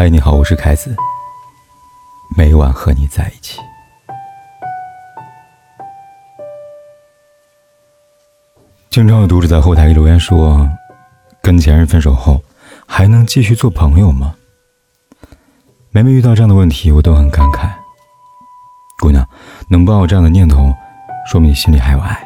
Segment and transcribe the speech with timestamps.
[0.00, 0.94] 嗨，你好，我是凯子。
[2.36, 3.58] 每晚和你在一起。
[8.90, 10.70] 经常有读者在后台留言说
[11.42, 12.40] ：“跟前任分手后，
[12.86, 14.36] 还能继续做朋友吗？”
[15.90, 17.68] 每每遇到这样的问题，我都很感慨。
[19.00, 19.28] 姑娘，
[19.68, 20.72] 能抱有这样的念头，
[21.26, 22.16] 说明你心里还有爱。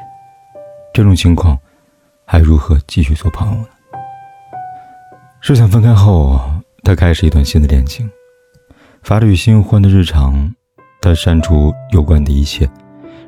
[0.93, 1.59] 这种情况，
[2.27, 3.67] 还如何继续做朋友呢？
[5.41, 6.39] 试想分开后。
[6.85, 8.11] 他开始一段新的恋情，
[9.03, 10.53] 发着与新欢的日常，
[11.01, 12.69] 他删除有关的一切，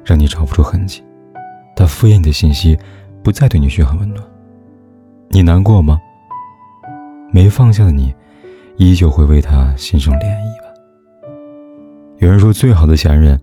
[0.04, 1.04] 让你找不出痕迹。
[1.76, 2.76] 他敷衍你的信息，
[3.22, 4.22] 不再对你嘘寒问暖。
[5.30, 6.00] 你难过吗？
[7.32, 8.14] 没放下的你，
[8.76, 10.68] 依旧会为他心生涟漪吧。
[12.18, 13.40] 有人说，最好的前任，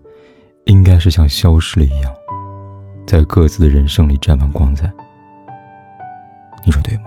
[0.64, 2.12] 应该是像消失了一样，
[3.06, 4.92] 在各自的人生里绽放光彩。
[6.64, 7.04] 你说对吗？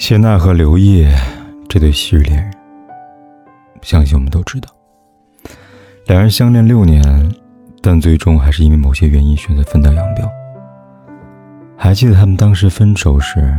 [0.00, 1.14] 谢娜和刘烨
[1.68, 2.50] 这对昔日恋人，
[3.82, 4.70] 相信我们都知道，
[6.06, 7.02] 两人相恋六年，
[7.82, 10.26] 但最终还是因为某些原因选择分道扬镳。
[11.76, 13.54] 还记得他们当时分手时，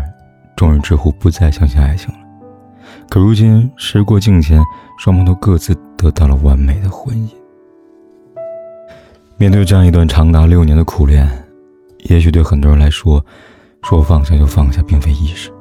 [0.55, 2.19] 众人直呼不再相信爱情了。
[3.07, 4.59] 可如今时过境迁，
[4.97, 7.29] 双方都各自得到了完美的婚姻。
[9.37, 11.29] 面对这样一段长达六年的苦恋，
[12.09, 13.23] 也许对很多人来说，
[13.83, 15.53] 说放下就放下并非易事。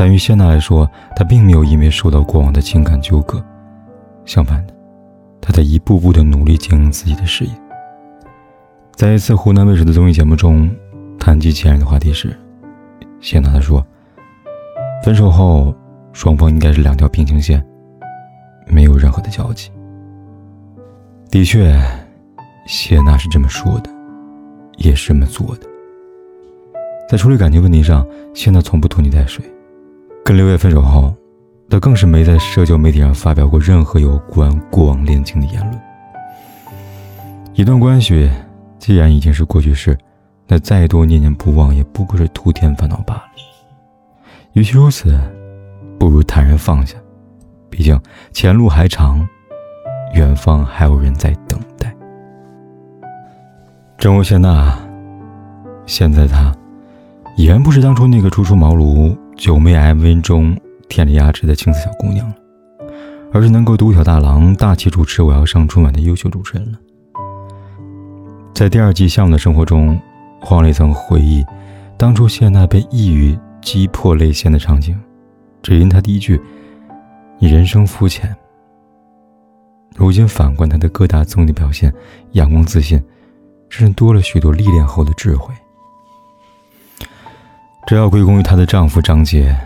[0.00, 3.44] 但于谢娜来说，她并没有因为受到过往的情感纠葛，
[4.24, 4.72] 相反的，
[5.40, 7.50] 她在一步步的努力经营自己的事业。
[8.94, 10.70] 在一次湖南卫视的综艺节目中，
[11.18, 12.38] 谈及前任的话题时，
[13.20, 13.84] 谢娜她说
[15.02, 15.74] ：“分手后，
[16.12, 17.60] 双方应该是两条平行线，
[18.68, 19.68] 没有任何的交集。”
[21.28, 21.76] 的确，
[22.68, 23.90] 谢娜是这么说的，
[24.76, 25.66] 也是这么做的。
[27.10, 29.44] 在处理感情问题上，谢娜从不拖泥带水。
[30.28, 31.10] 跟刘烨分手后，
[31.70, 35.80] 他更是没在社交媒体上发表过任何有关过往恋情的言论。
[37.54, 38.30] 一段关系
[38.78, 39.96] 既然已经是过去式，
[40.46, 43.22] 那再多念念不忘也不过是徒添烦恼罢了。
[44.52, 45.18] 与其如此，
[45.98, 46.98] 不如坦然放下。
[47.70, 47.98] 毕竟
[48.30, 49.26] 前路还长，
[50.12, 51.90] 远方还有人在等待。
[53.96, 54.78] 正如谢娜，
[55.86, 56.54] 现在她
[57.34, 59.16] 已然不是当初那个初出茅庐。
[59.38, 62.34] 九妹 MV 中舔着牙齿的青涩小姑娘了，
[63.32, 66.78] 而是能够独挑大梁、大气主持《我要上春晚》的优秀主持人了。
[68.52, 69.96] 在第二季《项目的生活》中，
[70.40, 71.46] 黄磊曾回忆
[71.96, 74.98] 当初谢娜被抑郁击破泪腺的场景，
[75.62, 76.40] 只因她第一句
[77.38, 78.34] “你人生肤浅”。
[79.94, 81.94] 如今反观他的各大综艺表现，
[82.32, 83.00] 阳光自信，
[83.68, 85.54] 甚至多了许多历练后的智慧。
[87.88, 89.56] 这要归功于她的丈夫张杰。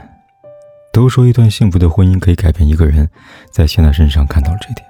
[0.93, 3.11] 都说一段幸福的婚姻可以改变一个人，
[3.51, 4.87] 在谢娜身上看到了这点。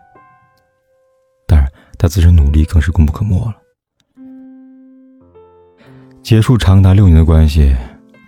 [1.47, 1.67] 当然，
[1.97, 3.55] 她自身努力更是功不可没了。
[6.23, 7.75] 结束长达六年的关系，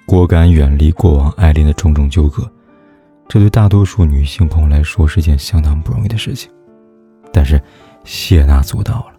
[0.06, 2.50] 果敢远离过往爱恋的种种纠葛，
[3.28, 6.50] 这对大多数女性朋友来说是件相当不容易的事情。
[7.30, 7.60] 但是，
[8.04, 9.12] 谢娜做到了。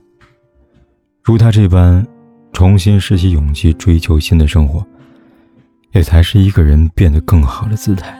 [1.21, 2.03] 如她这般，
[2.53, 4.83] 重新拾起勇气，追求新的生活。
[5.95, 8.13] 也才是一个人变得更好的姿态。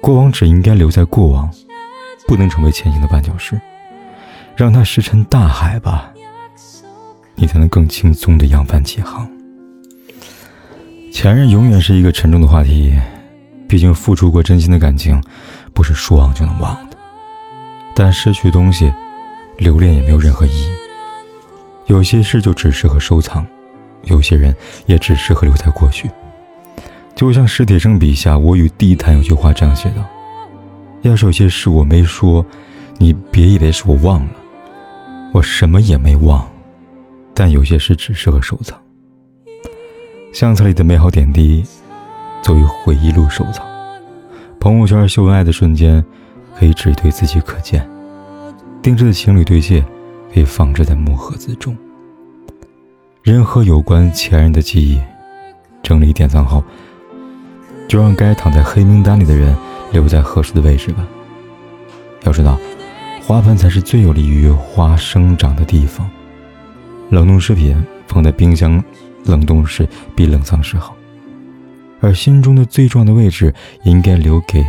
[0.00, 1.50] 过往只应该留在过往，
[2.26, 3.60] 不能成为前行的绊脚石，
[4.56, 6.10] 让它石沉大海吧，
[7.34, 9.30] 你才能更轻松的扬帆起航。
[11.12, 12.98] 前任永远是一个沉重的话题，
[13.68, 15.22] 毕竟付出过真心的感情，
[15.74, 16.96] 不是说忘就能忘的。
[17.94, 18.90] 但失去东西，
[19.58, 20.70] 留恋也没有任何意义。
[21.84, 23.46] 有些事就只适合收藏，
[24.04, 24.56] 有些人
[24.86, 26.10] 也只适合留在过去。
[27.16, 30.04] 就像史铁生笔下《我与地坛》有句话这样写道
[31.00, 32.44] ：“要是有些事我没说，
[32.98, 34.30] 你别以为是我忘了，
[35.32, 36.46] 我什么也没忘。
[37.32, 38.78] 但有些事只适合收藏。
[40.30, 41.64] 相册里的美好点滴，
[42.42, 43.64] 作为回忆录收藏；
[44.60, 46.04] 朋友圈秀恩爱的瞬间，
[46.58, 47.80] 可以只对自己可见；
[48.82, 49.82] 定制的情侣对戒，
[50.34, 51.74] 可以放置在木盒子中。
[53.22, 55.00] 任何有关前任的记忆，
[55.82, 56.62] 整理典藏后。”
[57.88, 59.56] 就让该躺在黑名单里的人
[59.92, 61.06] 留在合适的位置吧。
[62.24, 62.58] 要知道，
[63.22, 66.08] 花盆才是最有利于花生长的地方。
[67.10, 67.76] 冷冻食品
[68.08, 68.82] 放在冰箱
[69.24, 70.96] 冷冻室比冷藏室好。
[72.00, 73.54] 而心中的最重要的位置，
[73.84, 74.64] 应该留给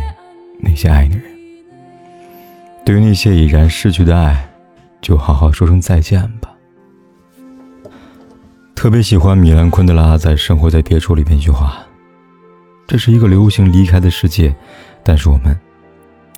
[0.60, 1.24] 那些爱的人。
[2.84, 4.48] 对于那些已然逝去的爱，
[5.02, 6.50] 就好好说声再见吧。
[8.74, 11.76] 特别喜欢米兰昆德拉在《生活在别处》里边一句话。
[12.88, 14.52] 这是一个流行离开的世界，
[15.04, 15.54] 但是我们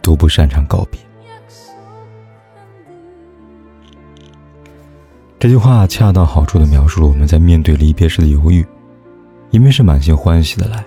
[0.02, 0.98] 都不擅长告别。
[5.38, 8.66] 这句话恰到好处地描述了我们在面对离别时的犹豫，
[9.52, 10.84] 因为是满心欢喜的来，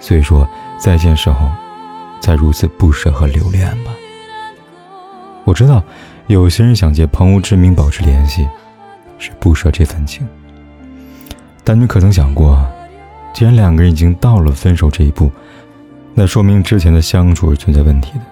[0.00, 1.46] 所以说再见时候，
[2.22, 3.92] 才如此不舍和留恋吧。
[5.44, 5.84] 我知道，
[6.26, 8.48] 有些人想借朋友之名保持联系，
[9.18, 10.26] 是不舍这份情。
[11.62, 12.66] 但你可曾想过，
[13.34, 15.30] 既然两个人已经到了分手这一步，
[16.14, 18.24] 那说明之前的相处是存在问题的。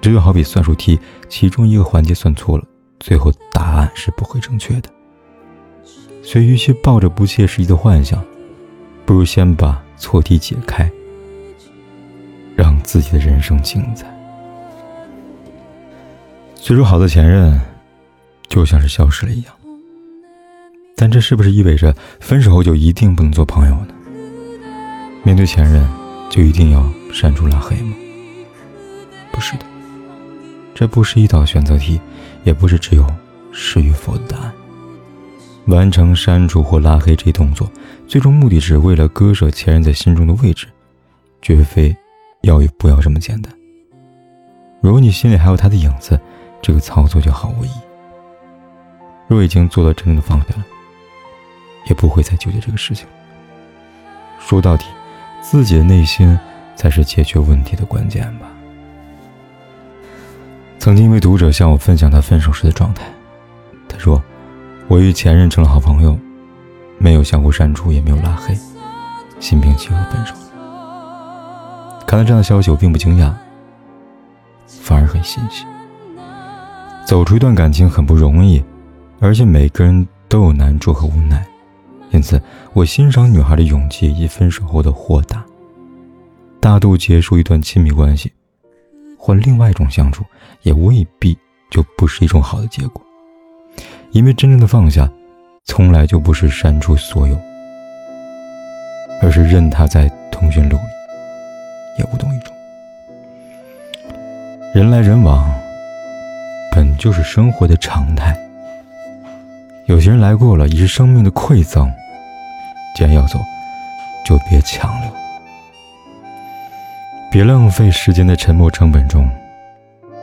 [0.00, 0.96] 这就好比算术题，
[1.28, 2.64] 其中一个环节算错了。
[3.00, 4.88] 最后答案是不会正确的，
[6.22, 8.24] 所以与其抱着不切实际的幻想，
[9.04, 10.88] 不如先把错题解开，
[12.54, 14.06] 让自己的人生精彩。
[16.54, 17.60] 最初好的前任，
[18.48, 19.54] 就像是消失了一样，
[20.96, 23.88] 但这是不是意味着分手后就一定不能做朋友呢？
[25.28, 25.86] 面对前任，
[26.30, 26.82] 就一定要
[27.12, 27.94] 删除拉黑吗？
[29.30, 29.66] 不是的。
[30.74, 32.00] 这不是一道选择题，
[32.44, 33.06] 也不是只有
[33.52, 34.50] 是与否的答案。
[35.66, 37.70] 完成删除或拉黑这一动作，
[38.06, 40.66] 最终目的是为了割舍前任在心中的位置，
[41.42, 41.94] 绝非
[42.40, 43.52] 要与不要这么简单。
[44.80, 46.18] 如果你心里还有他的影子，
[46.62, 47.80] 这个操作就毫无意义。
[49.26, 50.64] 若已经做到真正的放下了，
[51.86, 53.06] 也不会再纠结这个事情。
[54.40, 54.86] 说到底，
[55.42, 56.38] 自己的内心
[56.76, 58.46] 才是解决问题的关键吧。
[60.78, 63.04] 曾经一位读者向我分享他分手时的状态，
[63.88, 64.22] 他说
[64.88, 66.16] ：“我与前任成了好朋友，
[66.98, 68.56] 没有相互删除，也没有拉黑，
[69.40, 73.32] 心平气和分手了。”看到这样的消息，我并不惊讶，
[74.66, 75.64] 反而很欣喜。
[77.04, 78.62] 走出一段感情很不容易，
[79.18, 81.44] 而且每个人都有难处和无奈，
[82.10, 82.40] 因此
[82.72, 85.44] 我欣赏女孩的勇气以分手后的豁达。
[86.60, 88.32] 大度结束一段亲密关系。
[89.16, 90.24] 换另外一种相处，
[90.62, 91.36] 也未必
[91.70, 93.02] 就不是一种好的结果。
[94.12, 95.10] 因为真正的放下，
[95.64, 97.38] 从来就不是删除所有，
[99.20, 100.82] 而是任他在通讯录里
[101.98, 102.54] 也无动于衷。
[104.72, 105.52] 人来人往，
[106.72, 108.34] 本就是生活的常态。
[109.86, 111.92] 有些人来过了，已是生命的馈赠。
[112.94, 113.38] 既然要走，
[114.24, 115.10] 就别强留。
[117.30, 119.28] 别浪费时间在沉默成本中，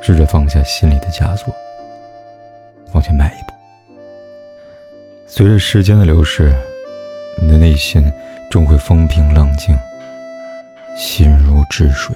[0.01, 1.53] 试着放下心里的枷锁，
[2.93, 3.53] 往前迈一步。
[5.27, 6.53] 随着时间的流逝，
[7.41, 8.11] 你的内心
[8.49, 9.77] 终会风平浪静，
[10.97, 12.15] 心如止水。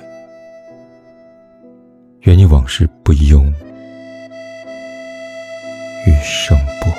[2.21, 3.41] 愿你往事不忧，
[6.05, 6.98] 余生不。